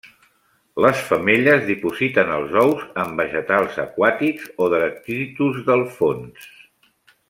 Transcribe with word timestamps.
Les 0.85 1.03
femelles 1.09 1.61
dipositen 1.67 2.33
els 2.39 2.57
ous 2.63 2.81
en 3.03 3.13
vegetals 3.21 3.79
aquàtics 3.87 4.51
o 4.67 4.75
detritus 4.77 5.65
del 5.71 5.89
fons. 6.01 6.55